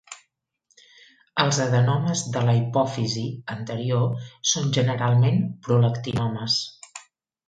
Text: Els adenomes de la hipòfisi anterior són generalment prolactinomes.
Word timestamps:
Els 1.41 1.57
adenomes 1.65 2.23
de 2.37 2.41
la 2.47 2.55
hipòfisi 2.59 3.25
anterior 3.57 4.07
són 4.53 4.71
generalment 4.79 5.37
prolactinomes. 5.69 6.57